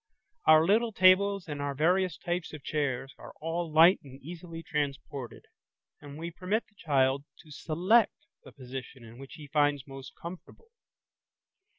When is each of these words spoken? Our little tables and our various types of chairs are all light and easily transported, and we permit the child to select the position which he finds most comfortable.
Our 0.47 0.65
little 0.65 0.91
tables 0.91 1.47
and 1.47 1.61
our 1.61 1.75
various 1.75 2.17
types 2.17 2.53
of 2.53 2.63
chairs 2.63 3.13
are 3.19 3.35
all 3.39 3.71
light 3.71 3.99
and 4.03 4.19
easily 4.19 4.63
transported, 4.63 5.45
and 6.01 6.17
we 6.17 6.31
permit 6.31 6.63
the 6.67 6.73
child 6.73 7.23
to 7.43 7.51
select 7.51 8.15
the 8.43 8.51
position 8.51 9.19
which 9.19 9.33
he 9.35 9.45
finds 9.47 9.85
most 9.85 10.15
comfortable. 10.19 10.69